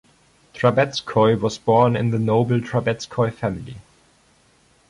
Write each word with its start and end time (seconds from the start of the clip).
Trubetskoy 0.55 1.39
was 1.39 1.59
born 1.59 1.95
in 1.95 2.09
the 2.09 2.17
noble 2.17 2.59
Trubetskoy 2.59 3.31
family. 3.31 3.75